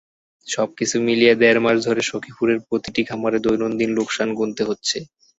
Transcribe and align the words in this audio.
সবকিছু 0.47 0.95
মিলিয়ে 1.07 1.33
দেড় 1.35 1.59
মাস 1.59 1.77
ধরে 1.87 2.01
সখীপুরের 2.09 2.59
প্রতিটি 2.67 3.01
খামারে 3.09 3.37
দৈনন্দিন 3.45 3.89
লোকসান 3.97 4.29
গুনতে 4.39 4.61
হচ্ছে। 4.69 4.97